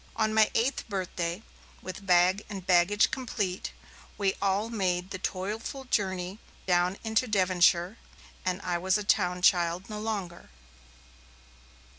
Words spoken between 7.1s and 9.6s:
Devonshire, and I was a town